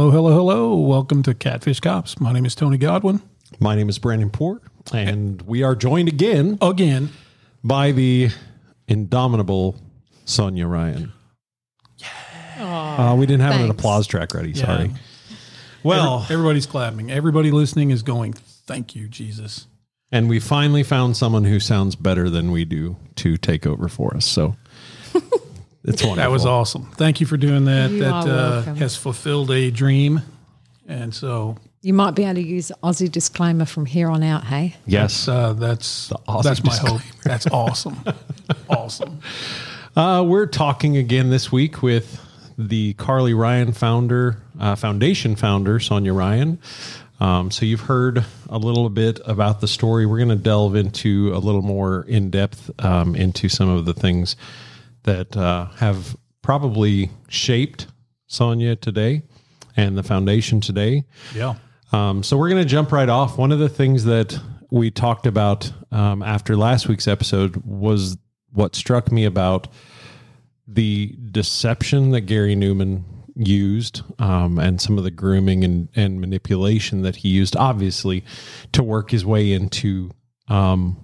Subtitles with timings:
[0.00, 0.76] Hello, hello, hello.
[0.76, 2.18] Welcome to Catfish Cops.
[2.18, 3.20] My name is Tony Godwin.
[3.58, 4.62] My name is Brandon Port,
[4.94, 7.10] and we are joined again Again,
[7.62, 8.30] by the
[8.88, 9.76] indomitable
[10.24, 11.12] Sonya Ryan.
[12.58, 13.72] Uh, we didn't have an thanks.
[13.78, 14.54] applause track ready.
[14.54, 14.90] Sorry.
[15.82, 17.10] Well, Every- everybody's clapping.
[17.10, 19.66] Everybody listening is going, Thank you, Jesus.
[20.10, 24.16] and we finally found someone who sounds better than we do to take over for
[24.16, 24.24] us.
[24.24, 24.56] So
[25.84, 26.16] it's wonderful.
[26.16, 26.90] That was awesome.
[26.92, 27.90] Thank you for doing that.
[27.90, 30.20] You that are uh, has fulfilled a dream.
[30.86, 34.44] And so You might be able to use the Aussie disclaimer from here on out,
[34.44, 34.76] hey?
[34.86, 35.28] Yes.
[35.28, 36.98] uh, that's Aussie that's my disclaimer.
[36.98, 37.22] hope.
[37.24, 37.96] That's awesome.
[38.68, 39.20] awesome.
[39.96, 42.20] Uh, we're talking again this week with
[42.58, 46.58] the Carly Ryan founder, uh, foundation founder, Sonya Ryan.
[47.20, 50.06] Um, so you've heard a little bit about the story.
[50.06, 53.92] We're going to delve into a little more in depth um, into some of the
[53.94, 54.36] things
[55.04, 57.86] that uh, have probably shaped
[58.26, 59.22] Sonya today
[59.76, 61.04] and the foundation today.
[61.34, 61.54] Yeah.
[61.92, 63.38] Um, so we're going to jump right off.
[63.38, 64.38] One of the things that
[64.70, 68.16] we talked about um, after last week's episode was
[68.52, 69.68] what struck me about
[70.66, 73.04] the deception that Garry Newman
[73.34, 78.24] used um, and some of the grooming and, and manipulation that he used, obviously,
[78.72, 80.10] to work his way into
[80.48, 80.96] um,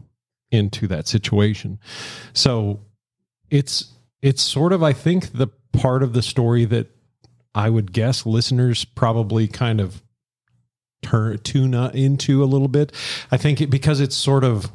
[0.53, 1.79] into that situation.
[2.33, 2.86] So
[3.51, 3.93] it's
[4.23, 6.89] it's sort of I think the part of the story that
[7.55, 10.03] I would guess listeners probably kind of
[11.03, 12.93] turn tune uh, into a little bit.
[13.31, 14.71] I think it, because it's sort of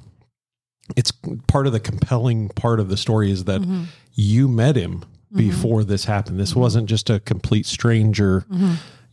[0.96, 1.12] it's
[1.48, 3.84] part of the compelling part of the story is that mm-hmm.
[4.14, 5.38] you met him mm-hmm.
[5.38, 6.40] before this happened.
[6.40, 6.60] This mm-hmm.
[6.60, 8.46] wasn't just a complete stranger,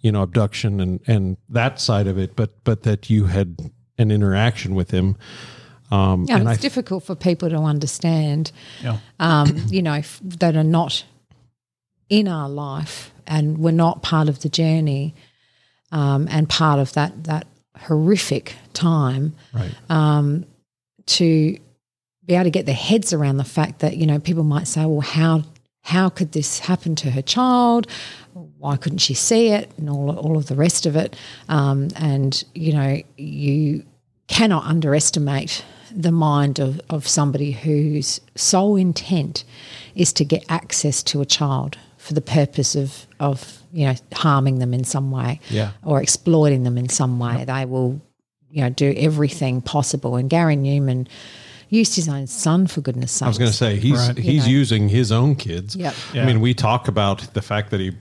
[0.01, 3.59] you know, abduction and and that side of it, but but that you had
[3.99, 5.17] an interaction with him.
[5.91, 8.99] Um, Yeah, and it's I difficult for people to understand, Yeah.
[9.19, 11.05] um, you know, f- that are not
[12.09, 15.15] in our life and we're not part of the journey
[15.93, 17.47] um, and part of that that
[17.87, 20.45] horrific time right.
[21.07, 21.59] to
[22.27, 24.85] be able to get their heads around the fact that you know people might say,
[24.85, 25.43] well, how
[25.83, 27.87] how could this happen to her child?
[28.59, 29.71] Why couldn't she see it?
[29.79, 31.17] And all all of the rest of it.
[31.49, 33.85] Um, and you know, you
[34.27, 39.45] cannot underestimate the mind of, of somebody whose sole intent
[39.95, 44.59] is to get access to a child for the purpose of of you know harming
[44.61, 45.73] them in some way Yeah.
[45.85, 47.45] or exploiting them in some way.
[47.45, 48.01] They will,
[48.51, 50.17] you know, do everything possible.
[50.17, 51.07] And Garry Newman
[51.69, 53.27] used his own son for goodness sake.
[53.27, 54.17] I was going to say he's Right.
[54.17, 54.59] he's You know.
[54.59, 55.77] using his own kids.
[55.77, 55.95] Yep.
[56.15, 58.01] I mean, we talk about the fact that he th-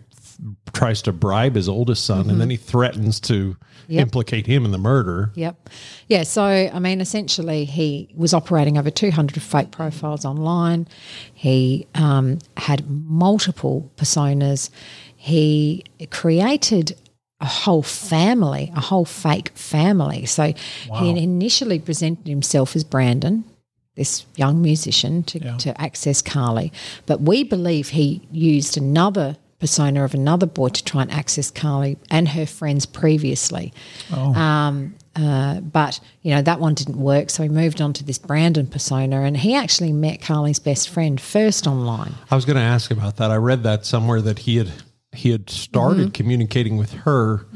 [0.74, 3.56] tries to bribe his oldest son, and then he threatens to
[3.90, 4.02] Yep.
[4.02, 5.32] implicate him in the murder.
[5.36, 5.70] Yep.
[6.10, 6.24] Yeah.
[6.24, 10.88] So, I mean, essentially, he was operating over 200 fake profiles online.
[11.34, 14.70] He um, had multiple personas.
[15.16, 16.98] He created
[17.40, 20.26] a whole family, a whole fake family.
[20.26, 20.54] So,
[21.00, 23.46] he initially presented himself as Brandon.
[23.96, 25.58] This young musician to, Yeah.
[25.58, 26.72] to access Carly,
[27.08, 31.98] but we believe he used another persona of another boy to try and access Carly
[32.12, 33.74] and her friends previously.
[34.14, 38.20] Um, uh, but you know that one didn't work, so he moved on to this
[38.20, 42.14] Brandon persona, and he actually met Carly's best friend first online.
[42.30, 43.32] I was going to ask about that.
[43.32, 44.72] I read that somewhere that he had
[45.14, 47.48] he had started communicating with her,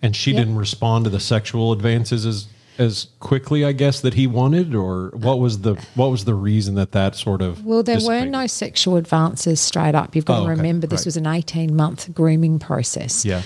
[0.00, 2.46] and she didn't respond to the sexual advances as
[2.78, 6.74] as quickly, I guess, that he wanted, or what was the what was the reason
[6.76, 10.14] that that sort of Well, there were no sexual advances straight up.
[10.16, 10.60] You've got Oh, to okay.
[10.60, 11.06] remember this Right.
[11.06, 13.24] was an eighteen month grooming process.
[13.24, 13.42] yeah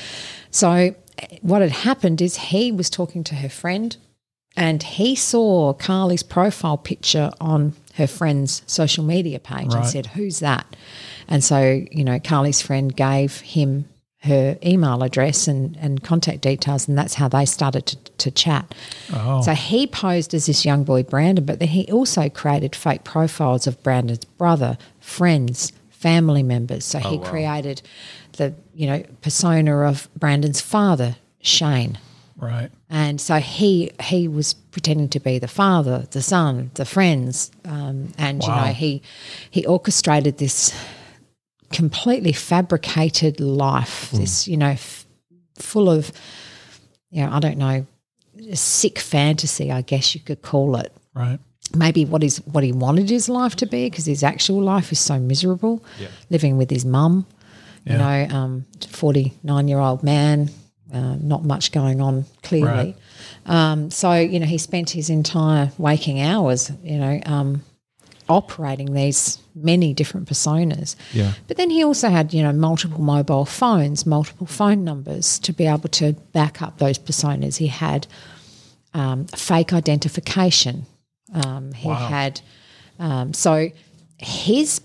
[0.51, 0.95] So
[1.43, 3.97] what had happened is he was talking to her friend
[4.57, 10.41] and he saw Carly's profile picture on her friend's social media page and said, Who's
[10.41, 10.67] that?
[11.29, 13.87] And so, you know, Carly's friend gave him
[14.27, 18.75] her email address and, and contact details, and that's how they started to, to chat.
[19.13, 19.43] Oh.
[19.43, 23.67] So he posed as this young boy, Brandon, but then he also created fake profiles
[23.67, 26.85] of Brandon's brother, friends, family members.
[26.85, 27.83] So he created
[28.37, 31.99] the you know persona of Brandon's father, Shane.
[32.37, 32.71] Right.
[32.91, 38.13] And so he he was pretending to be the father, the son, the friends, um,
[38.19, 38.49] and Wow.
[38.49, 39.03] you know he
[39.51, 40.75] he orchestrated this
[41.77, 44.11] completely fabricated life.
[44.13, 45.07] This you know f-
[45.59, 46.11] full of
[47.11, 47.87] you know I don't know
[48.55, 50.93] sick fantasy, I guess you could call it.
[51.15, 51.39] Right.
[51.75, 54.99] Maybe what is what he wanted his life to be, because his actual life is
[55.01, 56.09] so miserable, Yeah.
[56.31, 57.27] living with his mum.
[57.85, 60.51] You know, um, forty nine year old man,
[60.93, 62.69] uh, not much going on clearly.
[62.95, 62.97] Right.
[63.47, 67.63] Um, so you know, he spent his entire waking hours, you know, um,
[68.29, 70.95] operating these many different personas.
[71.13, 71.33] Yeah.
[71.49, 75.67] But then he also had, you know, multiple mobile phones, multiple phone numbers to be
[75.67, 77.57] able to back up those personas.
[77.57, 78.07] He had
[78.95, 80.87] um, fake identification.
[81.35, 82.41] Um, he had
[82.99, 83.71] um, so
[84.19, 84.81] his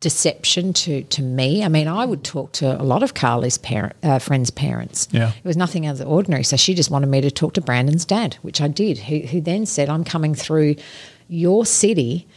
[0.00, 1.64] deception to to me.
[1.64, 5.08] I mean, I would talk to a lot of Carly's parent uh, friends' parents.
[5.10, 5.32] Yeah.
[5.32, 6.44] it was nothing out of the ordinary.
[6.44, 8.98] So she just wanted me to talk to Brandon's dad, which I did.
[8.98, 10.76] Who who then said, "I'm coming through
[11.28, 12.28] your city."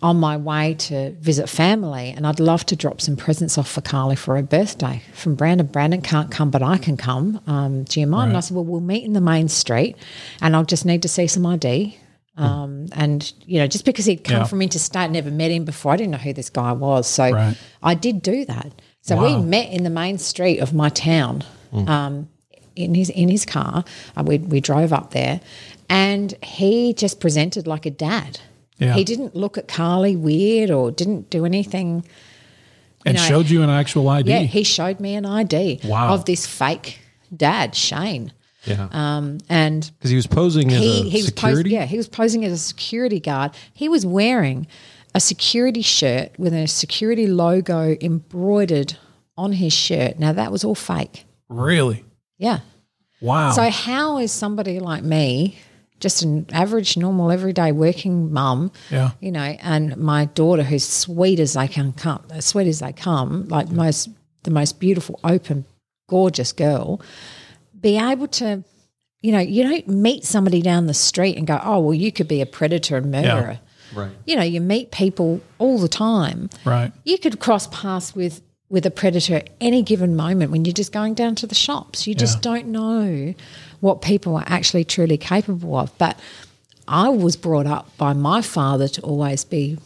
[0.00, 3.80] On my way to visit family, and I'd love to drop some presents off for
[3.80, 5.66] Carly for her birthday from Brandon.
[5.66, 7.40] Brandon can't come, but I can come.
[7.48, 8.28] Um, do you mind?
[8.28, 9.96] And I said, Well, we'll meet in the main street,
[10.40, 11.98] and I'll just need to see some ID.
[12.36, 14.44] Um, and you know, just because he'd come Yeah.
[14.44, 17.08] from interstate, never met him before, I didn't know who this guy was.
[17.08, 17.56] So Right.
[17.82, 18.70] I did do that.
[19.00, 19.24] So Wow.
[19.40, 21.42] we met in the main street of my town,
[21.72, 22.28] um,
[22.76, 23.84] in his in his car.
[24.16, 25.40] Uh, we we drove up there,
[25.88, 28.38] and he just presented like a dad.
[28.78, 28.94] Yeah.
[28.94, 32.04] He didn't look at Carly weird or didn't do anything.
[33.06, 34.28] And know, showed you an actual ID.
[34.30, 36.14] Yeah, he showed me an ID Wow.
[36.14, 37.00] of this fake
[37.34, 38.32] dad, Shane.
[38.64, 38.88] Yeah.
[38.90, 41.62] Um, and Because he was posing as he, a he was security.
[41.62, 43.52] posing, yeah, he was posing as a security guard.
[43.72, 44.66] He was wearing
[45.14, 48.96] a security shirt with a security logo embroidered
[49.36, 50.18] on his shirt.
[50.18, 51.24] Now that was all fake.
[51.48, 52.04] really?
[52.36, 52.60] Yeah.
[53.20, 53.50] Wow.
[53.52, 55.58] So how is somebody like me,
[56.00, 59.10] just an average, normal, everyday working mum, Yeah.
[59.20, 62.92] you know, and my daughter who's sweet as they can come, as sweet as they
[62.92, 64.08] come, like most
[64.44, 65.64] the most beautiful, open,
[66.08, 67.00] gorgeous girl,
[67.80, 68.62] be able to,
[69.20, 72.28] you know, you don't meet somebody down the street and go, oh well, you could
[72.28, 73.58] be a predator and murderer.
[73.94, 74.10] Right.
[74.26, 76.50] You know, you meet people all the time.
[76.64, 76.92] right.
[77.04, 78.40] You could cross paths with
[78.70, 82.06] with a predator at any given moment when you're just going down to the shops.
[82.06, 82.40] You just Yeah.
[82.52, 83.32] don't know
[83.80, 85.96] what people are actually truly capable of.
[85.98, 86.18] But
[86.86, 89.78] I was brought up by my father to always be,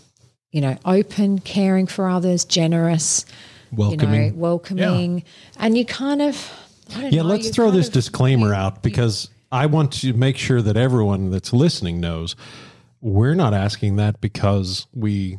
[0.50, 3.26] you know, open, caring for others, generous,
[3.72, 4.24] Welcoming.
[4.24, 5.24] you know, welcoming,
[5.58, 6.52] and you kind of.
[6.98, 10.60] Yeah, know, let's throw this of- disclaimer you- out because I want to make sure
[10.60, 12.36] that everyone that's listening knows
[13.02, 15.38] we're not asking that because we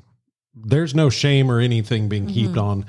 [0.53, 2.59] there's no shame or anything being heaped mm-hmm.
[2.59, 2.85] on.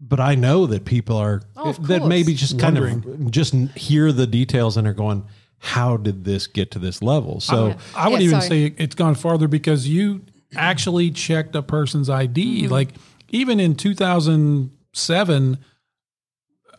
[0.00, 1.42] But I know that people are.
[1.56, 5.24] Oh, that maybe just kind of just hear the details and are going,
[5.58, 8.94] "How did this get to this level?" So I would Yeah, even so- say it's
[8.94, 10.22] gone farther because you
[10.56, 12.62] actually checked a person's ID.
[12.62, 12.72] Mm-hmm.
[12.72, 12.94] Like
[13.28, 15.58] even in 2007,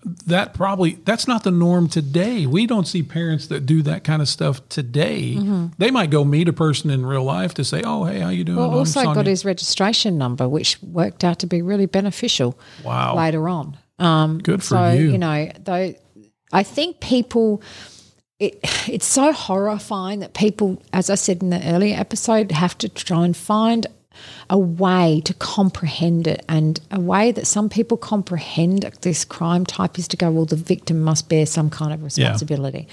[0.03, 2.45] that probably that's not the norm today.
[2.45, 5.35] We don't see parents that do that kind of stuff today.
[5.35, 5.67] Mm-hmm.
[5.77, 8.43] They might go meet a person in real life to say, "Oh, hey, how you
[8.43, 12.57] doing?" Well, also got his registration number, which worked out to be really beneficial.
[12.83, 13.15] Wow.
[13.15, 15.11] Later on, um, Good for so, you.
[15.11, 15.93] You know, though,
[16.51, 17.61] I think people.
[18.39, 22.89] It, it's so horrifying that people, as I said in the earlier episode, have to
[22.89, 23.85] try and find
[24.49, 26.43] a way to comprehend it.
[26.49, 30.55] And a way that some people comprehend this crime type is to go, well, the
[30.55, 32.87] victim must bear some kind of responsibility.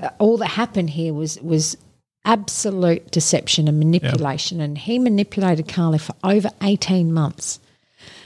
[0.00, 1.76] Uh, all that happened here was was
[2.24, 7.58] absolute deception and manipulation, and he manipulated Carly for over eighteen months.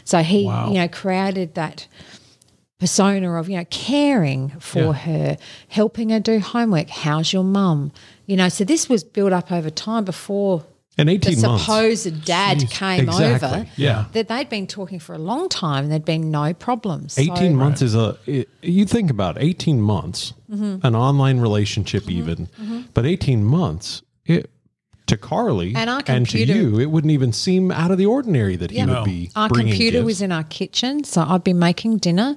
[0.05, 0.69] So he, Wow.
[0.69, 1.87] you know, created that
[2.79, 4.93] persona of you know caring for Yeah.
[4.93, 5.37] her,
[5.69, 6.89] helping her do homework.
[6.91, 7.91] How's your mum?
[8.27, 10.65] You know, so this was built up over time before
[10.99, 11.65] in the 18 months.
[11.65, 13.49] supposed dad came Exactly.
[13.49, 13.67] over.
[13.77, 14.07] Yeah.
[14.13, 15.85] that they'd been talking for a long time.
[15.85, 17.15] and There'd been no problems.
[17.15, 20.87] So- 18 months is a it, you think about it, 18 months Mm-hmm.
[20.87, 22.49] an online relationship even
[22.95, 24.49] but 18 months it
[25.07, 28.55] to carly And our to computer- you it wouldn't even seem out of the ordinary
[28.57, 28.87] that he Yeah.
[28.87, 30.05] would be Our computer gifts.
[30.07, 32.37] was in our kitchen, so I'd be making dinner.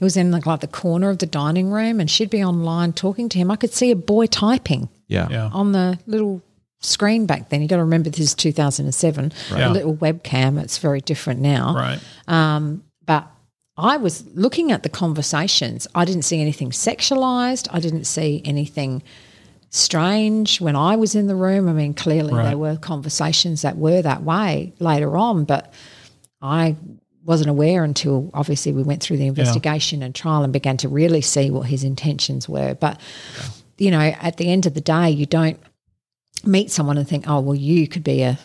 [0.00, 2.92] It was in like, like the corner of the dining room, and she'd be online
[2.92, 3.50] talking to him.
[3.50, 5.50] I could see a boy typing yeah Yeah.
[5.52, 6.42] on the little
[6.80, 7.60] screen back then.
[7.62, 9.32] You got to remember this is 2007.
[9.50, 9.68] Yeah.
[9.68, 10.60] A little webcam.
[10.62, 11.74] It's very different now.
[11.74, 12.00] Right.
[12.28, 13.26] Um, but
[13.76, 15.86] I was looking at the conversations.
[15.94, 17.68] I didn't see anything sexualized.
[17.72, 19.02] I didn't see anything
[19.70, 21.68] strange when I was in the room.
[21.68, 22.44] I mean, clearly Right.
[22.48, 25.72] there were conversations that were that way later on, but
[26.40, 26.76] I
[27.24, 31.20] wasn't aware until obviously we went through the investigation and trial and began to really
[31.20, 32.74] see what his intentions were.
[32.74, 32.98] But
[33.76, 35.60] you know, at the end of the day, you don't
[36.44, 38.38] meet someone and think, oh, well, you could be a,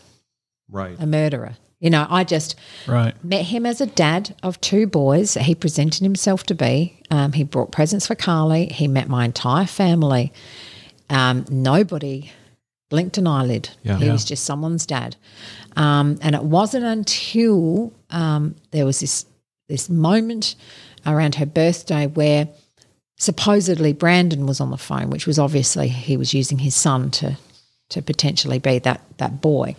[0.70, 0.96] Right.
[1.00, 1.56] a murderer.
[1.80, 2.56] You know, I just
[2.88, 3.14] Right.
[3.24, 5.34] met him as a dad of two boys.
[5.36, 6.98] He presented himself to be.
[7.12, 8.68] Um, he brought presents for Carly.
[8.68, 10.32] He met my entire family.
[11.10, 12.32] Um, nobody
[12.90, 13.70] blinked an eyelid.
[13.84, 13.98] Yeah.
[13.98, 14.14] he Yeah.
[14.14, 15.16] was just someone's dad.
[15.76, 19.26] Um, and it wasn't until um, there was this
[19.70, 20.56] this moment
[21.06, 22.48] around her birthday where
[23.18, 27.38] supposedly Brandon was on the phone, which was obviously he was using his son to
[27.94, 29.76] to potentially be that that boy,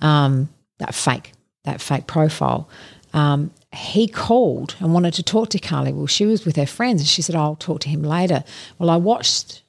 [0.00, 1.32] um, that fake
[1.64, 2.68] that fake profile.
[3.12, 5.92] Um, he called and wanted to talk to Carly.
[5.92, 8.44] Well, she was with her friends, and she said, "I'll talk to him later."
[8.78, 9.62] Well, I watched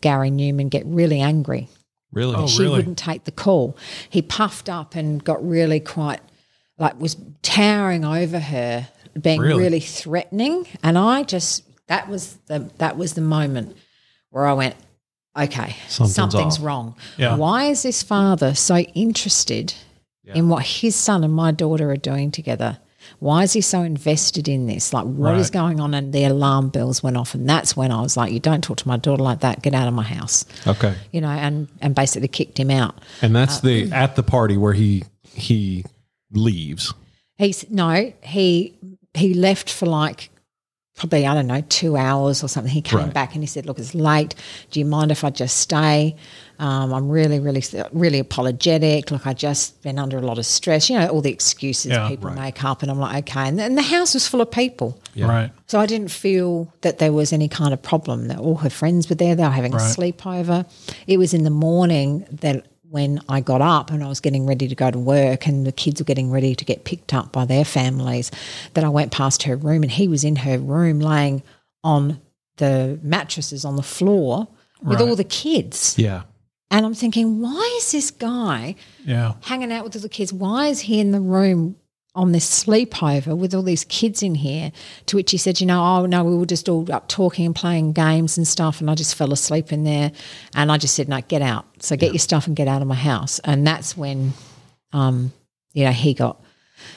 [0.00, 1.68] Garry Newman get really angry
[2.14, 2.36] Really?
[2.36, 2.76] Oh, she really?
[2.76, 3.76] wouldn't take the call.
[4.08, 6.20] He puffed up and got really quite
[6.78, 8.88] like was towering over her,
[9.20, 9.62] being Really?
[9.62, 10.66] really, threatening.
[10.82, 13.76] And I just that was the that was the moment
[14.30, 14.76] where I went,
[15.36, 16.94] okay, Something's something's, wrong.
[17.16, 17.36] Yeah.
[17.36, 19.74] Why is this father so interested
[20.26, 22.78] in what his son and my daughter are doing together?
[23.18, 24.92] Why is he so invested in this?
[24.94, 25.52] Like, what is Right.
[25.52, 25.92] going on?
[25.92, 28.78] And the alarm bells went off, and that's when I was like, "You don't talk
[28.78, 29.60] to my daughter like that.
[29.60, 30.94] Get out of my house." Okay.
[31.12, 32.94] You know, and and basically kicked him out.
[33.20, 35.84] And that's Uh, the at the party where he he
[36.32, 36.94] leaves.
[37.36, 38.72] He's no, he
[39.12, 40.30] he left for like
[40.96, 42.72] probably I don't know two hours or something.
[42.72, 43.12] He came Right.
[43.14, 44.34] back and he said, "Look, it's late.
[44.70, 46.14] Do you mind if I just stay?
[46.60, 49.10] Um, I'm really, really, really apologetic.
[49.10, 50.88] Look, I just been under a lot of stress.
[50.88, 52.38] You know, all the excuses Yeah, people right.
[52.38, 54.96] make up." And I'm like, "Okay." And, and the house was full of people.
[55.14, 55.26] Yeah.
[55.26, 55.50] Right.
[55.66, 58.28] So I didn't feel that there was any kind of problem.
[58.28, 59.34] That all her friends were there.
[59.34, 59.82] They were having Right.
[59.82, 60.64] a sleepover.
[61.08, 64.68] It was in the morning that when I got up and I was getting ready
[64.68, 67.44] to go to work, and the kids were getting ready to get picked up by
[67.44, 68.30] their families,
[68.74, 71.42] that I went past her room, and he was in her room laying
[71.82, 72.20] on
[72.58, 74.46] the mattresses on the floor
[74.80, 75.08] with Right.
[75.08, 75.96] all the kids.
[75.98, 76.22] Yeah.
[76.70, 79.34] And I'm thinking, why is this guy Yeah.
[79.42, 80.32] hanging out with the kids.
[80.32, 81.74] Why is he in the room
[82.14, 84.72] on this sleepover with all these kids in here?
[85.06, 87.54] To which he said, you know, oh no, we were just all up talking and
[87.54, 90.12] playing games and stuff, and I just fell asleep in there.
[90.54, 91.66] And I just said, no, get out.
[91.80, 93.38] So get your stuff and get out of my house.
[93.40, 94.32] And that's when,
[94.92, 95.32] um,
[95.72, 96.40] you know, he got,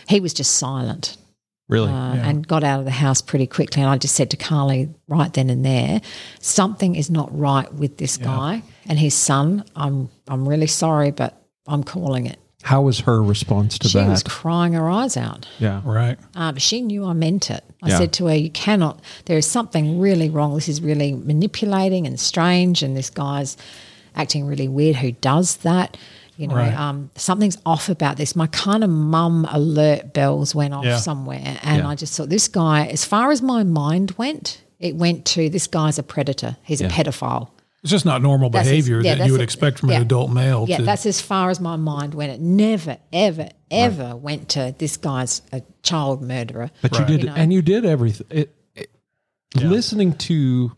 [0.08, 1.18] he was just silent
[1.70, 1.92] Really?
[1.92, 3.82] uh, and got out of the house pretty quickly.
[3.82, 6.02] And I just said to Carly right then and there,
[6.40, 9.66] something is not right with this guy and his son.
[9.76, 12.40] I'm I'm really sorry, but I'm calling it.
[12.68, 14.10] How was her response to She that?
[14.10, 15.48] was crying her eyes out.
[15.60, 15.82] yeah.
[15.86, 16.18] Right.
[16.36, 17.64] Uh, but she knew I meant it.
[17.82, 17.98] I Yeah.
[18.00, 19.00] said to her, "You cannot.
[19.26, 20.54] There is something really wrong.
[20.56, 23.56] This is really manipulating and strange, and this guy's
[24.16, 24.98] acting really weird.
[24.98, 25.96] Who does that?
[26.38, 26.78] You know, Right.
[26.78, 28.36] um, something's off about this.
[28.36, 30.98] My kind of mum alert bells went off Yeah.
[30.98, 31.88] somewhere, and Yeah.
[31.88, 32.86] I just thought this guy.
[32.88, 36.58] As far as my mind went, it went to this guy's a predator.
[36.64, 37.48] He's a pedophile.
[37.84, 39.44] It's just not normal That's his- behavior yeah, that you would it.
[39.46, 39.98] expect from Yeah.
[39.98, 40.66] an adult male.
[40.68, 42.32] Yeah, to, that's as far as my mind went.
[42.32, 46.72] It never, ever, ever went to this guy's a child murderer.
[46.82, 47.02] But Right.
[47.02, 47.36] you did, You know.
[47.36, 48.28] and you did everything.
[48.32, 48.90] It, it-
[49.56, 50.76] Listening to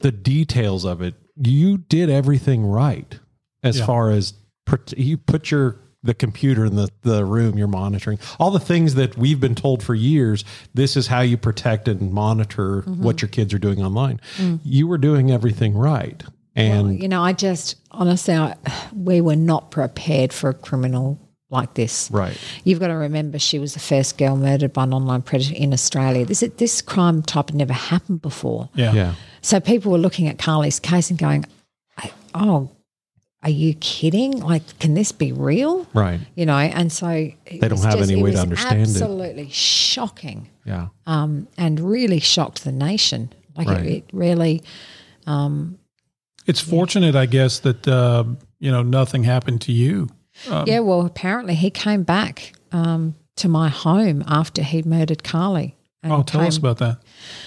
[0.00, 3.18] the details of it, you did everything right
[3.62, 3.86] as Yeah.
[3.86, 4.34] far as
[4.66, 8.94] put- you put your the computer in the, the room you're monitoring all the things
[8.94, 13.02] that we've been told for years this is how you protect and monitor Mm-hmm.
[13.02, 14.20] what your kids are doing online
[14.64, 16.22] you were doing everything right
[16.56, 18.56] and you know, I just honestly, I,
[18.92, 22.10] we were not prepared for a criminal like this.
[22.10, 25.54] right You've got to remember, she was the first girl murdered by an online predator
[25.54, 26.24] in Australia.
[26.26, 28.68] This this crime type had never happened before.
[28.74, 28.92] yeah.
[28.92, 31.44] yeah So people were looking at Carly's case and going,
[32.34, 32.70] "Oh,
[33.42, 34.40] are you kidding?
[34.40, 38.00] Like, can this be real?" right You know, and so it They don't was have
[38.02, 38.82] any it way to was understand it.
[38.82, 43.32] Absolutely shocking, yeah um, and really shocked the nation.
[43.56, 43.86] Like Right.
[43.86, 44.62] it, it really.
[46.46, 48.24] It's fortunate, I guess, that uh,
[48.58, 50.08] you know nothing happened to you.
[50.66, 55.76] yeah, well, apparently he came back um, to my home after he murdered Carly.
[56.02, 56.98] and Oh, tell us about that.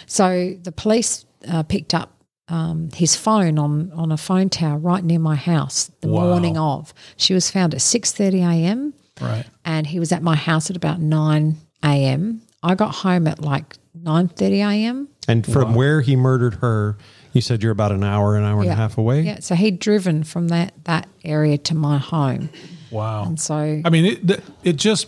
[0.06, 2.13] So the police uh, picked up
[2.54, 6.22] um, his phone on, on a phone tower right near my house the Wow.
[6.30, 6.94] morning of.
[7.18, 8.94] She was found at six thirty a.m.
[9.22, 9.46] Right.
[9.66, 12.42] and he was at my house at about nine a.m.
[12.62, 15.08] I got home at like nine thirty a.m.
[15.28, 16.98] And from where he murdered her,
[17.32, 19.22] you said you're about an hour, an hour and a half away.
[19.22, 22.50] Yeah, so he'd driven from that that area to my home,
[22.92, 23.24] Wow.
[23.26, 25.08] and so I mean, it it just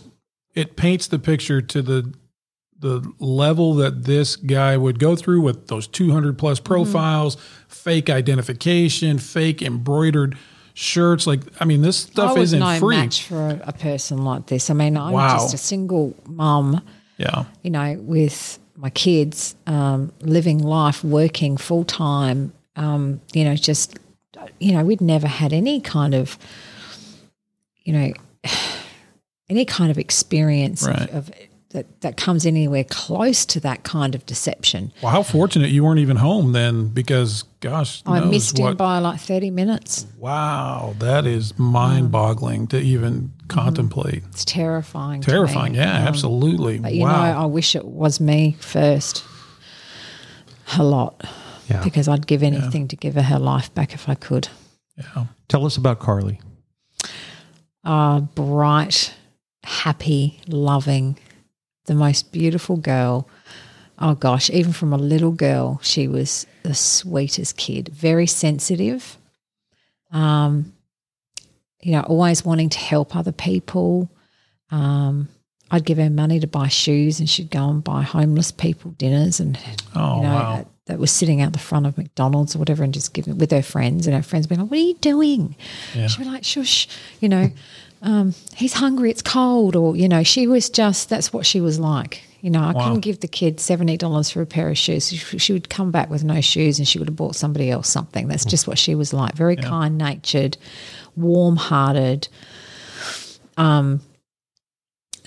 [0.54, 2.12] it paints the picture to the
[2.78, 7.36] the level that this guy would go through with those 200 plus profiles,
[7.68, 10.36] fake identification, fake embroidered
[10.74, 11.26] shirts.
[11.26, 12.96] Like, I mean, this stuff isn't no free.
[12.96, 14.68] match for a, person like this.
[14.68, 15.36] I mean, I'm Wow.
[15.38, 16.82] just a single mum,
[17.16, 17.44] Yeah.
[17.62, 22.52] you know, with my kids, um, living life, working full time.
[22.76, 23.98] Um, you know, just
[24.60, 26.36] you know, we'd never had any kind of,
[27.84, 28.12] you know,
[29.48, 31.30] any kind of experience of- of,
[31.76, 34.92] that that comes anywhere close to that kind of deception.
[35.02, 38.98] Well, how fortunate you weren't even home then, because gosh, I missed what, him by
[38.98, 40.06] like thirty minutes.
[40.18, 44.24] Wow, that is mind-boggling to even contemplate.
[44.30, 45.20] It's terrifying.
[45.20, 45.32] to me.
[45.32, 46.78] Terrifying, yeah, Um, absolutely.
[46.80, 47.32] But you wow.
[47.32, 49.22] know, I wish it was me first.
[50.78, 51.22] A lot.
[51.70, 51.82] Yeah.
[51.84, 54.48] Because I'd give anything to give her her life back if I could.
[54.96, 55.26] yeah.
[55.48, 56.40] Tell us about Carly.
[57.84, 59.14] Uh, bright,
[59.62, 61.18] happy, loving,
[61.86, 63.28] the most beautiful girl.
[63.98, 69.16] Oh gosh, even from a little girl, she was the sweetest kid, very sensitive.
[70.12, 70.72] Um,
[71.80, 74.10] you know, always wanting to help other people.
[74.70, 75.28] Um,
[75.70, 79.40] I'd give her money to buy shoes, and she'd go and buy homeless people dinners,
[79.40, 79.58] and
[79.94, 80.56] Oh you know, wow.
[80.56, 83.50] that, that was sitting out the front of McDonald's or whatever, and just giving with
[83.50, 85.56] her friends, and her friends being like, "What are you doing?"
[85.94, 86.06] Yeah.
[86.06, 86.86] She'd be like, "Shush,"
[87.20, 87.50] you know,
[88.02, 91.78] um, he's hungry, it's cold, or you know, she was just that's what she was
[91.78, 92.22] like.
[92.42, 92.84] You know, I Wow.
[92.84, 95.08] couldn't give the kid seventy dollars for a pair of shoes.
[95.08, 97.88] She, she would come back with no shoes, and she would have bought somebody else
[97.88, 98.28] something.
[98.28, 99.34] That's just what she was like.
[99.34, 100.56] Very kind natured,
[101.16, 102.28] warm hearted.
[103.56, 104.00] Um,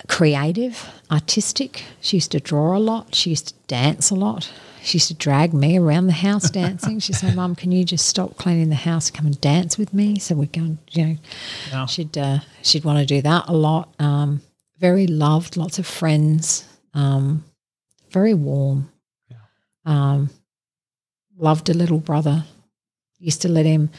[0.08, 1.84] creative, artistic.
[2.02, 3.16] She used to draw a lot.
[3.16, 4.52] She used to dance a lot.
[4.82, 7.00] She used to drag me around the house dancing.
[7.00, 10.18] She'd say, "Mum, can you just stop cleaning the house come and dance with me?"
[10.20, 11.18] So we'd go, and, you know,
[11.72, 11.86] Yeah.
[11.86, 13.94] she'd uh, she'd want to do that a lot.
[14.00, 14.42] Um,
[14.78, 16.66] very loved, lots of friends.
[16.94, 17.44] Um,
[18.12, 18.90] very warm.
[19.86, 20.30] Um,
[21.38, 22.46] loved a little brother.
[23.20, 23.90] Used to let him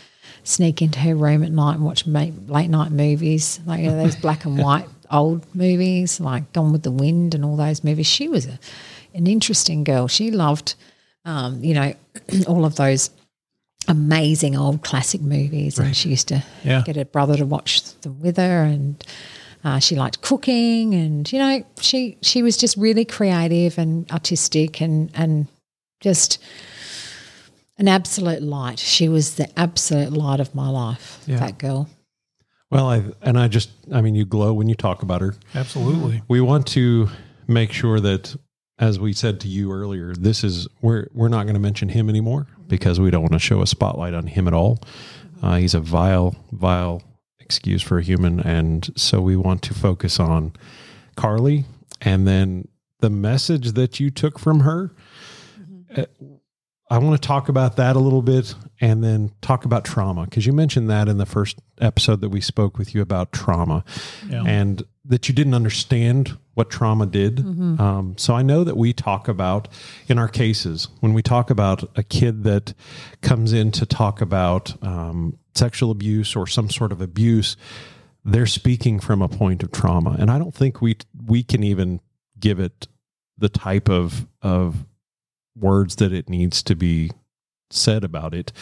[0.45, 4.16] sneak into her room at night and watch late night movies, like you know, those
[4.16, 8.07] black and white old movies, like Gone with the Wind and all those movies.
[8.07, 8.59] She was a,
[9.14, 10.09] an interesting girl.
[10.09, 10.75] She loved,
[11.25, 11.95] um, you know,
[12.47, 13.11] all of those
[13.89, 16.82] amazing old classic movies, and she used to Yeah.
[16.85, 19.02] get her brother to watch them with her, and
[19.65, 24.80] uh, she liked cooking, and you know, she she was just really creative and artistic,
[24.80, 25.49] and and
[26.00, 26.39] just
[27.78, 28.78] an absolute light.
[28.78, 31.23] She was the absolute light of my life.
[31.26, 31.39] Yeah.
[31.39, 31.89] That girl.
[32.71, 35.35] Well, I and I just I mean you glow when you talk about her.
[35.54, 36.23] Absolutely.
[36.28, 37.09] We want to
[37.49, 38.37] make sure that
[38.78, 42.09] as we said to you earlier, this is we're we're not going to mention him
[42.09, 44.78] anymore because we don't want to show a spotlight on him at all.
[45.43, 47.02] Uh, he's a vile, vile
[47.41, 50.52] excuse for a human, and so we want to focus on
[51.17, 51.65] Carly
[52.00, 52.69] and then
[53.00, 54.95] the message that you took from her.
[55.95, 56.04] Uh,
[56.91, 60.45] I want to talk about that a little bit and then talk about trauma because
[60.45, 63.85] you mentioned that in the first episode that we spoke with you about trauma
[64.29, 64.43] Yeah.
[64.45, 67.37] and that you didn't understand what trauma did.
[67.37, 67.81] Mm-hmm.
[67.81, 69.69] Um, so I know that we talk about
[70.09, 72.75] in our cases when we talk about a kid that
[73.23, 77.57] comes in to talk about um, sexual abuse or some sort of abuse,
[78.25, 82.00] they're speaking from a point of trauma, and I don't think we we can even
[82.39, 82.87] give it
[83.39, 84.85] the type of of
[85.56, 87.10] words that it needs to be
[87.71, 88.52] said about it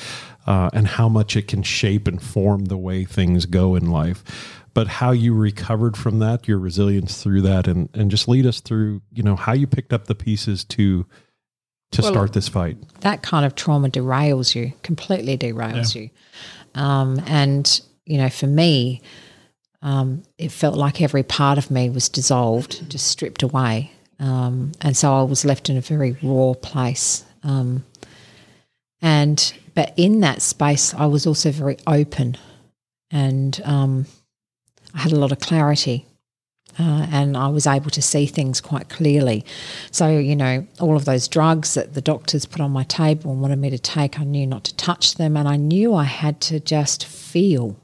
[0.46, 4.22] uh, and how much it can shape and form the way things go in life
[4.74, 8.60] but how you recovered from that your resilience through that and and just lead us
[8.60, 11.06] through you know how you picked up the pieces to
[11.90, 16.10] to Well, start this fight that kind of trauma derails you, completely derails you.
[16.74, 19.02] Um, and, you know, for me,
[19.82, 23.92] um, it felt like every part of me was dissolved, just stripped away.
[24.20, 27.24] Um, and so I was left in a very raw place.
[27.42, 27.84] Um,
[29.00, 32.36] and, but in that space, I was also very open
[33.10, 34.06] and um,
[34.94, 36.04] I had a lot of clarity.
[36.80, 39.44] Uh, and I was able to see things quite clearly.
[39.90, 43.40] So, you know, all of those drugs that the doctors put on my table and
[43.40, 45.36] wanted me to take, I knew not to touch them.
[45.36, 47.76] And I knew I had to just feel.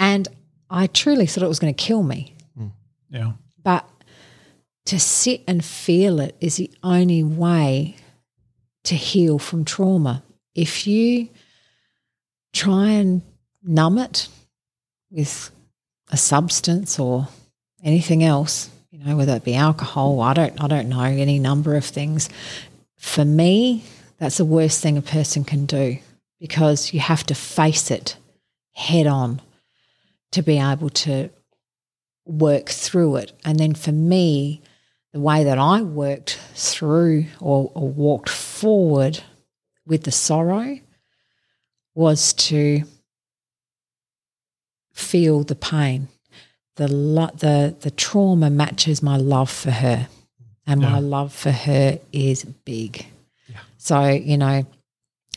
[0.00, 0.26] And
[0.70, 2.34] I truly thought it was going to kill me.
[3.10, 3.32] Yeah.
[3.62, 3.86] But
[4.86, 7.96] to sit and feel it is the only way
[8.84, 10.22] to heal from trauma.
[10.54, 11.28] If you
[12.52, 13.22] try and
[13.62, 14.28] numb it
[15.10, 15.50] with
[16.10, 17.28] a substance or
[17.82, 21.76] anything else, you know, whether it be alcohol, I don't I don't know, any number
[21.76, 22.28] of things.
[22.96, 23.84] For me,
[24.18, 25.98] that's the worst thing a person can do
[26.38, 28.16] because you have to face it
[28.72, 29.40] head on
[30.32, 31.30] to be able to
[32.24, 33.32] work through it.
[33.44, 34.62] And then for me,
[35.12, 39.20] the way that I worked through or, or walked forward
[39.86, 40.78] with the sorrow
[41.94, 42.84] was to
[44.92, 46.08] feel the pain.
[46.76, 50.08] The lo- the the trauma matches my love for her,
[50.66, 53.06] and my love for her is big.
[53.76, 54.64] So you know,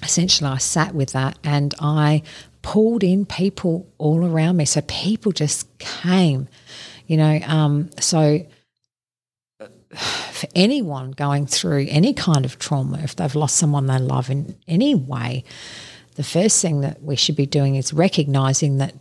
[0.01, 2.21] essentially, I sat with that, and I
[2.61, 4.65] pulled in people all around me.
[4.65, 6.47] So people just came,
[7.07, 7.39] you know.
[7.45, 8.45] Um, so
[10.31, 14.55] for anyone going through any kind of trauma, if they've lost someone they love in
[14.67, 15.43] any way,
[16.15, 18.93] the first thing that we should be doing is recognizing that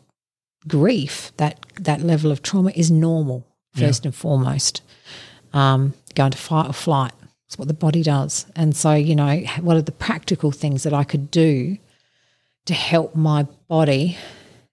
[0.67, 4.83] grief, that that level of trauma, is normal first and foremost.
[5.53, 7.13] Um, going to fight or flight.
[7.47, 8.47] It's what the body does.
[8.57, 11.77] And so, you know, what are the practical things that I could do
[12.65, 14.17] to help my body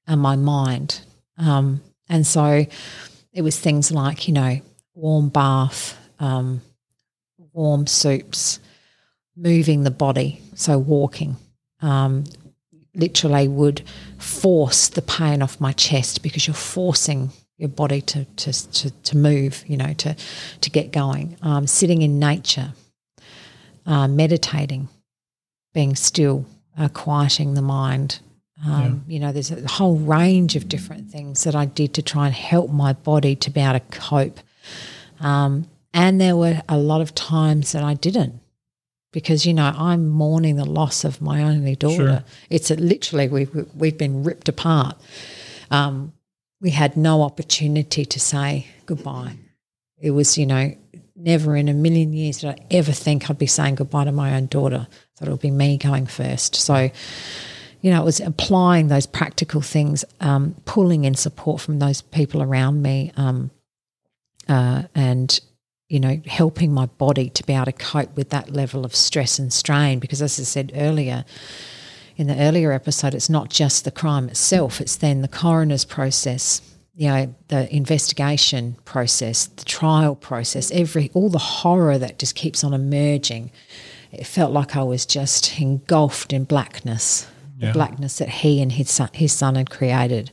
[0.08, 1.02] and my mind?
[1.38, 2.66] Um, and so
[3.34, 4.62] it was things like, you know,
[4.94, 6.62] warm bath, um,
[7.54, 8.60] warm soups,
[9.36, 11.38] moving the body, so walking.
[11.82, 12.26] Um,
[12.96, 13.82] literally would
[14.18, 19.18] force the pain off my chest because you're forcing your body to to to, to
[19.18, 20.16] move, you know, to
[20.62, 21.38] to get going.
[21.42, 22.74] Um, sitting in nature,
[23.86, 24.90] uh, meditating,
[25.74, 26.46] being still,
[26.78, 28.20] uh, quieting the mind.
[28.66, 32.26] Um, You know, there's a whole range of different things that I did to try
[32.26, 34.40] and help my body to be able to cope.
[35.22, 38.40] Um, and there were a lot of times that I didn't
[39.12, 42.08] because you know I'm mourning the loss of my only daughter.
[42.08, 42.24] Sure.
[42.50, 44.98] It's a, literally we've we've been ripped apart.
[45.72, 46.14] Um,
[46.62, 49.38] we had no opportunity to say goodbye.
[49.98, 50.76] It was you know
[51.16, 54.36] never in a million years did I ever think I'd be saying goodbye to my
[54.36, 54.88] own daughter.
[55.18, 56.56] Thought it would be me going first.
[56.56, 56.90] So
[57.82, 62.44] you know, it was applying those practical things, um, pulling in support from those people
[62.44, 63.52] around me, um,
[64.50, 65.40] uh, and
[65.90, 69.40] you know, helping my body to be able to cope with that level of stress
[69.40, 70.00] and strain.
[70.00, 71.26] Because, as I said earlier,
[72.16, 76.62] in the earlier episode, it's not just the crime itself; it's then the coroner's process,
[76.96, 82.64] you know, the investigation process, the trial process, every all the horror that just keeps
[82.64, 83.52] on emerging.
[84.12, 87.68] It felt like I was just engulfed in blackness, Yeah.
[87.68, 90.32] the blackness that he and his son, his son had created,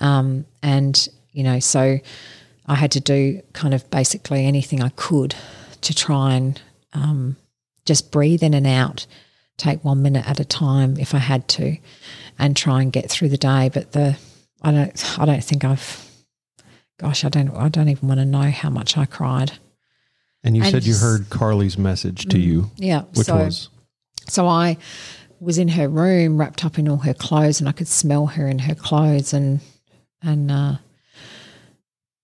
[0.00, 1.98] um, and you know, so
[2.66, 5.34] I had to do kind of basically anything I could
[5.82, 6.60] to try and
[6.92, 7.36] um,
[7.84, 9.06] just breathe in and out,
[9.56, 11.76] take one minute at a time if I had to,
[12.38, 13.70] and try and get through the day.
[13.72, 14.16] But the
[14.62, 16.10] I don't I don't think I've
[16.98, 19.52] gosh I don't I don't even want to know how much I cried.
[20.42, 23.68] And you And said you heard Carly's message to you, Yeah, which so was
[24.28, 24.78] so I
[25.40, 28.48] was in her room, wrapped up in all her clothes, and I could smell her
[28.48, 29.60] in her clothes, and
[30.22, 30.76] and uh,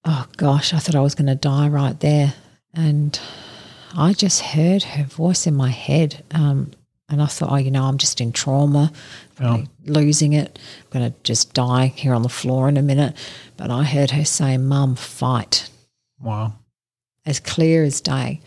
[0.05, 2.35] oh gosh, I thought I was going to die right there,
[2.75, 3.19] and
[3.97, 6.71] I just heard her voice in my head, um,
[7.09, 8.93] and I thought, oh, you know, I'm just in trauma,
[9.85, 13.17] losing it, I'm going to just die here on the floor in a minute,
[13.57, 15.69] but I heard her say, "Mum, fight."
[16.21, 16.53] Wow.
[17.27, 18.41] as clear as day.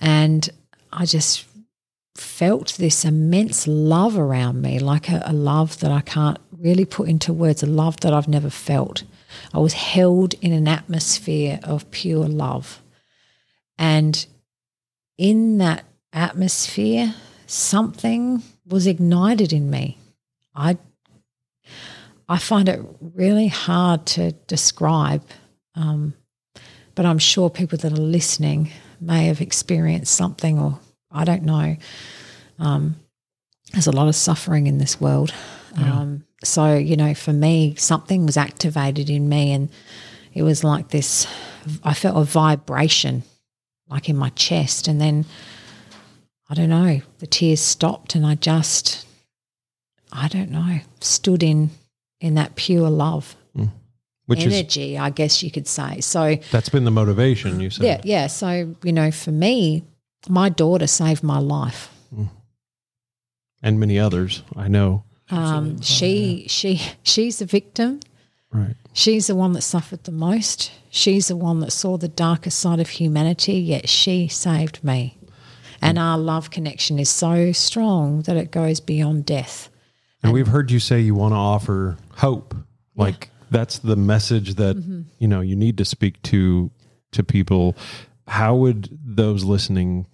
[0.00, 0.48] And
[0.92, 1.46] I just
[2.16, 7.08] felt this immense love around me, like a, a love that I can't really put
[7.08, 9.02] into words, a love that I've never felt.
[9.52, 12.82] I was held in an atmosphere of pure love.
[13.78, 14.26] And
[15.18, 17.14] in that atmosphere,
[17.46, 19.98] something was ignited in me.
[20.54, 20.78] I
[22.28, 25.22] I find it really hard to describe.
[25.74, 26.14] Um,
[26.94, 28.70] but I'm sure people that are listening
[29.00, 30.78] may have experienced something, or
[31.10, 31.76] I don't know.
[32.58, 32.96] Um,
[33.72, 35.34] there's a lot of suffering in this world.
[35.76, 39.68] Um, so, you know, for me, something was activated in me, and
[40.32, 41.26] it was like this
[41.82, 43.22] I felt a vibration
[43.88, 44.88] like in my chest.
[44.88, 45.24] And then,
[46.48, 49.06] I don't know, the tears stopped, and I just,
[50.12, 51.70] I don't know, stood in
[52.20, 53.70] in that pure love mm.
[54.26, 56.00] which is energy, I guess you could say.
[56.00, 57.84] So, that's been the motivation you said.
[57.84, 58.26] yeah, yeah.
[58.28, 59.84] So, you know, for me,
[60.28, 61.90] my daughter saved my life.
[62.14, 62.30] Mm.
[63.62, 65.04] And many others, I know.
[65.30, 68.00] Um, she, she, she's the victim.
[68.52, 68.74] Right.
[68.92, 70.70] She's the one that suffered the most.
[70.90, 75.18] She's the one that saw the darkest side of humanity, yet she saved me.
[75.82, 79.68] And our love connection is so strong that it goes beyond death.
[80.22, 82.54] And we've heard you say you want to offer hope.
[82.96, 85.02] Like that's the message that Mm-hmm.
[85.18, 86.70] you know you need to speak to
[87.12, 87.76] to people.
[88.28, 90.06] How would those listening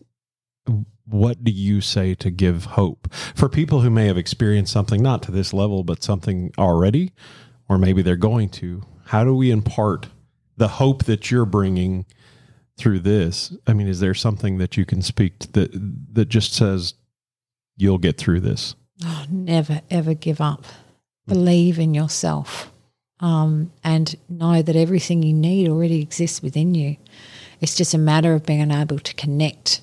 [1.11, 5.23] what do you say to give hope for people who may have experienced something not
[5.25, 7.13] to this level but something already
[7.69, 8.83] or maybe they're going to?
[9.07, 10.09] How do we impart
[10.57, 12.07] the hope that you're bringing
[12.77, 13.53] through this?
[13.67, 15.71] I mean, is there something that you can speak to that
[16.15, 16.95] that just says
[17.77, 18.75] you'll get through this?
[19.05, 20.65] Oh, never, ever give up.
[21.27, 22.71] Believe in yourself.
[23.21, 26.97] um, and know that everything you need already exists within you.
[27.61, 29.83] It's just a matter of being able to connect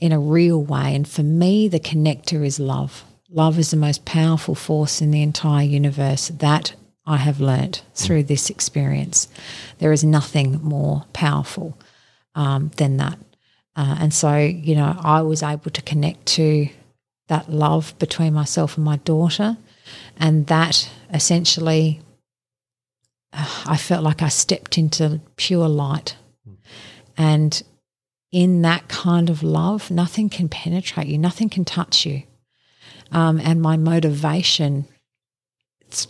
[0.00, 0.94] in a real way.
[0.94, 3.04] And for me, the connector is love.
[3.30, 6.28] Love is the most powerful force in the entire universe.
[6.28, 6.74] That
[7.06, 9.28] I have learnt through this experience.
[9.78, 11.78] There is nothing more powerful
[12.34, 13.18] um, than that.
[13.76, 16.68] Uh, and so, you know, I was able to connect to
[17.28, 19.56] that love between myself and my daughter.
[20.18, 22.00] And that essentially,
[23.32, 26.16] uh, I felt like I stepped into pure light.
[27.16, 27.62] And
[28.30, 32.22] in that kind of love, nothing can penetrate you, nothing can touch you.
[33.10, 34.86] Um, and my motivation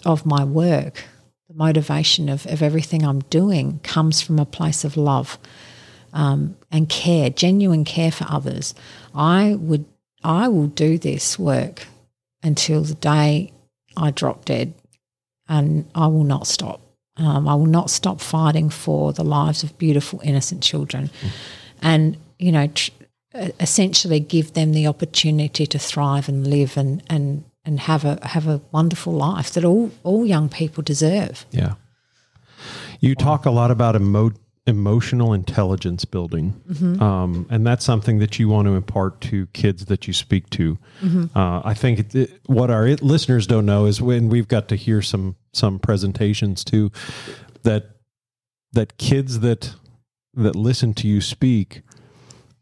[0.04, 1.04] of my work,
[1.48, 5.38] the motivation of, of everything I'm doing comes from a place of love
[6.12, 8.74] um, and care, genuine care for others.
[9.14, 9.84] I would,
[10.24, 11.86] I will do this work
[12.42, 13.52] until the day
[13.96, 14.74] I drop dead,
[15.48, 16.80] and I will not stop.
[17.16, 21.30] Um, I will not stop fighting for the lives of beautiful, innocent children, mm.
[21.82, 22.90] And you know, tr-
[23.60, 28.46] essentially give them the opportunity to thrive and live and and and have a have
[28.46, 31.44] a wonderful life that all all young people deserve.
[31.50, 31.74] Yeah.
[33.00, 34.32] You talk a lot about emo-
[34.66, 37.00] emotional intelligence building, mm-hmm.
[37.00, 40.78] um, and that's something that you want to impart to kids that you speak to.
[41.00, 41.38] Mm-hmm.
[41.38, 44.76] Uh, I think it, it, what our listeners don't know is when we've got to
[44.76, 46.90] hear some some presentations too
[47.62, 47.90] that
[48.72, 49.74] that kids that
[50.38, 51.82] that listen to you speak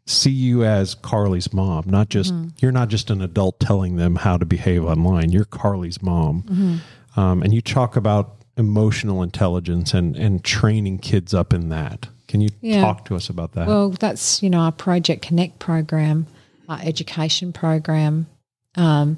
[0.07, 2.47] see you as Carly's mom, not just mm-hmm.
[2.59, 5.31] you're not just an adult telling them how to behave online.
[5.31, 7.19] You're Carly's mom, mm-hmm.
[7.19, 12.07] um, and you talk about emotional intelligence and and training kids up in that.
[12.27, 12.81] Can you yeah.
[12.81, 13.67] talk to us about that?
[13.67, 16.25] Well, that's you know our Project Connect program,
[16.67, 18.27] our education program.
[18.75, 19.17] Um,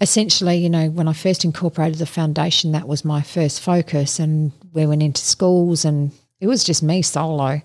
[0.00, 4.52] essentially, you know, when I first incorporated the foundation, that was my first focus, and
[4.72, 7.62] we went into schools, and it was just me solo.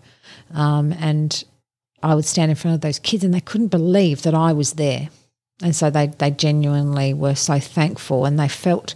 [0.54, 1.44] Um, and
[2.04, 4.74] I would stand in front of those kids and they couldn't believe that I was
[4.74, 5.10] there.
[5.62, 8.96] And so they, they genuinely were so thankful and they felt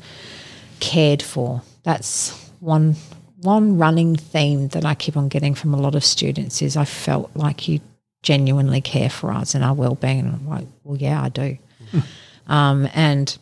[0.80, 1.62] cared for.
[1.84, 2.96] That's one
[3.42, 6.86] one running theme that I keep on getting from a lot of students is I
[6.86, 7.80] felt like you
[8.24, 10.22] genuinely care for us and our well being.
[10.22, 11.58] And I'm like, well, yeah, I do.
[12.48, 13.38] um, and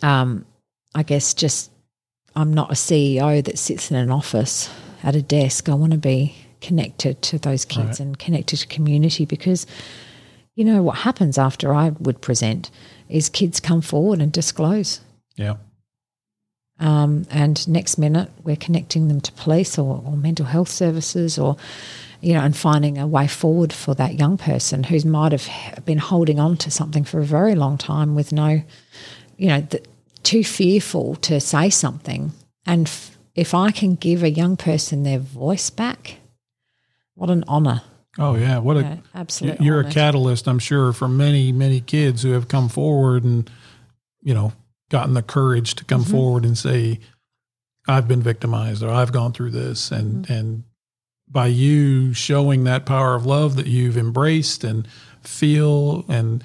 [0.00, 0.46] um,
[0.94, 1.72] I guess just
[2.36, 4.70] I'm not a CEO that sits in an office
[5.04, 5.68] at a desk.
[5.68, 8.00] I want to be connected to those kids right.
[8.00, 9.66] and connected to community because
[10.54, 12.70] you know what happens after I would present
[13.08, 15.00] is kids come forward and disclose.
[15.36, 15.56] Yeah.
[16.80, 21.56] Um, and next minute we're connecting them to police or, or mental health services or
[22.20, 25.98] you know and finding a way forward for that young person who might have been
[25.98, 28.62] holding on to something for a very long time with no
[29.36, 29.80] you know the,
[30.24, 32.32] too fearful to say something
[32.66, 36.18] and f- if I can give a young person their voice back
[37.14, 37.82] what an honor.
[38.18, 39.60] Oh yeah, what a absolute.
[39.60, 39.88] You're honor.
[39.88, 43.50] a catalyst, I'm sure, for many many kids who have come forward and
[44.22, 44.52] you know
[44.90, 46.12] gotten the courage to come mm-hmm.
[46.12, 47.00] forward and say,
[47.88, 50.32] "I've been victimized" or "I've gone through this," and mm-hmm.
[50.32, 50.64] and
[51.28, 54.86] by you showing that power of love that you've embraced and
[55.22, 56.44] feel and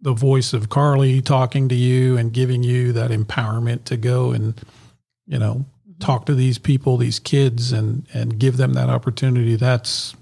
[0.00, 4.60] the voice of Carly talking to you and giving you that empowerment to go and
[5.26, 5.64] you know
[6.00, 9.56] talk to these people, these kids, and and give them that opportunity.
[9.56, 10.14] That's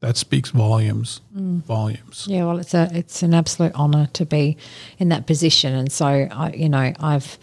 [0.00, 1.20] that speaks volumes.
[1.34, 1.62] Mm.
[1.64, 2.26] Volumes.
[2.28, 4.56] Yeah, well, it's a it's an absolute honour to be
[4.98, 7.38] in that position, and so I, you know, I've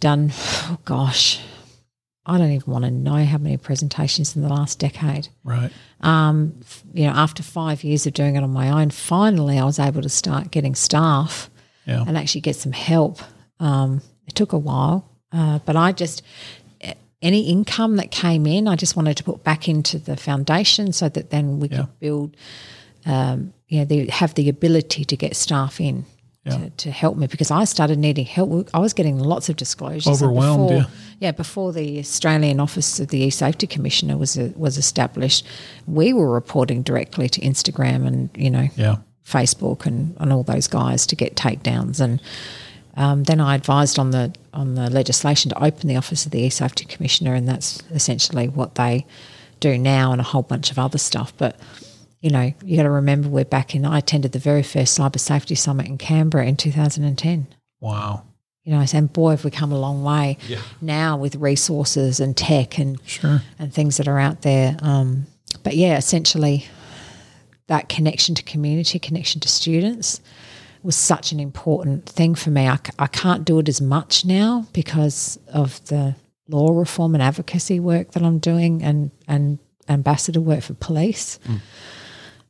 [0.00, 0.32] done.
[0.66, 1.40] Oh gosh,
[2.26, 5.28] I don't even want to know how many presentations in the last decade.
[5.44, 5.70] Right.
[6.00, 6.58] Um,
[6.94, 10.02] you know, after five years of doing it on my own, finally I was able
[10.02, 11.50] to start getting staff
[11.86, 12.02] yeah.
[12.06, 13.20] and actually get some help.
[13.60, 16.22] Um, it took a while, uh, but I just
[17.24, 21.08] any income that came in, I just wanted to put back into the foundation so
[21.08, 21.78] that then we yeah.
[21.78, 22.36] could build,
[23.06, 26.04] um, you know, they have the ability to get staff in
[26.44, 26.58] yeah.
[26.58, 28.68] to, to, help me because I started needing help.
[28.74, 30.22] I was getting lots of disclosures.
[30.22, 30.86] Overwhelmed, before, yeah.
[31.20, 35.46] Yeah, before the Australian Office of the E-Safety Commissioner was uh, was established,
[35.86, 38.96] we were reporting directly to Instagram and you know, yeah.
[39.26, 42.20] Facebook and, and all those guys to get takedowns and
[42.96, 46.40] um, then I advised on the on the legislation to open the office of the
[46.40, 49.06] e-safety commissioner, and that's essentially what they
[49.60, 51.32] do now, and a whole bunch of other stuff.
[51.36, 51.58] But
[52.20, 53.84] you know, you got to remember we're back in.
[53.84, 57.48] I attended the very first cyber safety summit in Canberra in 2010.
[57.80, 58.22] Wow.
[58.62, 60.62] You know, and boy, have we come a long way yeah.
[60.80, 63.42] now with resources and tech and sure.
[63.58, 64.76] and things that are out there.
[64.80, 65.26] Um,
[65.62, 66.66] but yeah, essentially,
[67.66, 70.22] that connection to community, connection to students
[70.84, 72.68] was such an important thing for me.
[72.68, 76.14] I, I can't do it as much now because of the
[76.48, 81.38] law reform and advocacy work that I'm doing, and and ambassador work for police.
[81.46, 81.56] Hmm.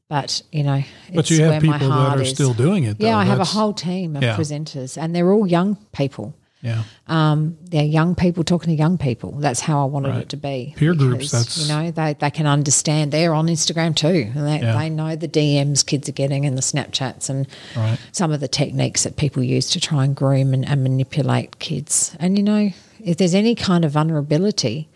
[0.09, 2.31] But you know, But it's you have my people that are is.
[2.31, 2.97] still doing it.
[2.99, 3.18] Yeah, though.
[3.18, 4.37] I have a whole team of yeah.
[4.37, 6.35] presenters, and they're all young people.
[6.64, 6.83] Yeah.
[7.09, 9.33] Um, they're young people talking to young people.
[9.33, 10.22] That's how I wanted Right.
[10.22, 10.72] it to be.
[10.79, 13.12] Peer groups, that's- you know they, they can understand.
[13.12, 14.74] They're on Instagram too, and they, Yeah.
[14.79, 17.46] they know the DMs kids are getting and the Snapchats and
[17.77, 17.98] Right.
[18.12, 22.16] some of the techniques that people use to try and groom and, and manipulate kids.
[22.18, 24.88] And you know, if there's any kind of vulnerability,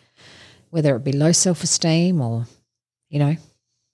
[0.70, 2.46] whether it be low self esteem or
[3.11, 3.37] you know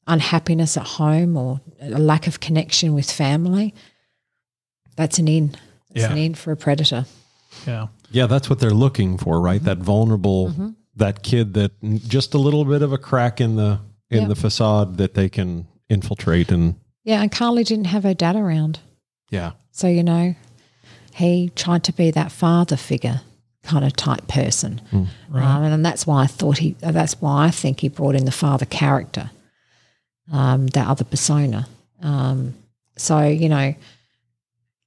[0.06, 3.74] unhappiness at home or a lack of connection with family,
[4.94, 5.56] that's an in.
[5.90, 6.12] It's Yeah.
[6.12, 7.06] an in for a predator.
[7.67, 7.88] Yeah.
[8.11, 9.62] Yeah, that's what they're looking for, right?
[9.62, 11.73] That vulnerable, that kid that
[12.07, 15.67] just a little bit of a crack in the in the facade that they can
[15.88, 18.79] infiltrate and Yeah, and Carly didn't have her dad around.
[19.31, 20.35] yeah, So, you know,
[21.14, 23.23] he tried to be that father figure
[23.64, 24.81] kind of type person.
[24.93, 28.31] Um, and that's why I thought he, that's why I think he brought in the
[28.31, 29.31] father character,
[30.33, 31.67] um, that other persona.
[32.03, 32.55] Um,
[32.97, 33.75] so, you know,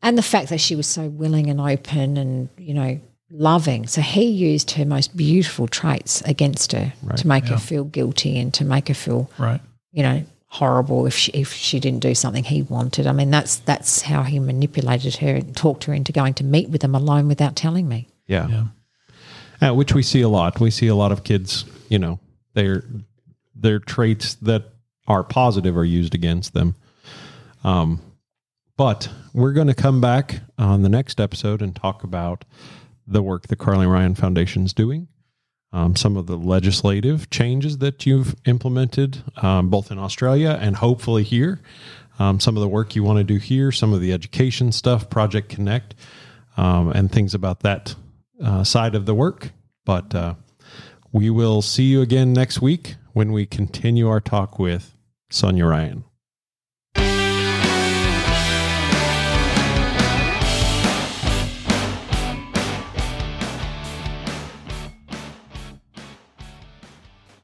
[0.01, 2.99] and the fact that she was so willing and open and, you know,
[3.31, 3.87] loving.
[3.87, 7.51] So he used her most beautiful traits against her Right, to make yeah.
[7.51, 9.59] her feel guilty and to make her feel Right.
[9.91, 13.05] you know horrible if she if she didn't do something he wanted.
[13.05, 16.69] I mean that's that's how he manipulated her and talked her into going to meet
[16.69, 18.07] with him alone without telling me.
[18.27, 19.69] yeah, Yeah.
[19.69, 20.59] Uh, which we see a lot.
[20.61, 22.19] We see a lot of kids, you know,
[22.53, 22.83] their
[23.55, 24.63] their traits that
[25.07, 26.75] are positive are used against them.
[27.65, 27.99] Um,
[28.77, 32.45] but we're going to come back on the next episode and talk about
[33.07, 35.07] the work the Carly Ryan Foundation is doing,
[35.73, 41.23] um, some of the legislative changes that you've implemented, um, both in Australia and hopefully
[41.23, 41.59] here,
[42.19, 45.09] um, some of the work you want to do here, some of the education stuff,
[45.09, 45.95] Project Connect,
[46.55, 47.95] um, and things about that
[48.43, 49.51] uh, side of the work.
[49.85, 50.35] But uh,
[51.11, 54.95] we will see you again next week when we continue our talk with
[55.29, 56.06] Sonya Ryan.